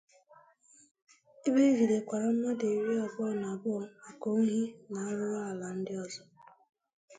ebe 1.47 1.61
e 1.71 1.75
jidekwara 1.77 2.27
mmadụ 2.33 2.65
iri 2.77 2.93
abụọ 3.05 3.25
na 3.41 3.47
abụọ 3.55 3.79
maka 4.01 4.27
ohi 4.37 4.61
na 4.91 4.99
arụrụ 5.09 5.39
ala 5.51 5.67
ndị 5.77 5.93
ọzọ 6.03 6.23